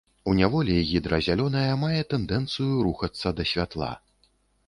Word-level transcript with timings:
У 0.29 0.33
няволі 0.37 0.75
гідра 0.91 1.17
зялёная 1.25 1.73
мае 1.83 2.01
тэндэнцыю 2.13 2.79
рухацца 2.87 3.35
да 3.41 3.45
святла. 3.53 3.93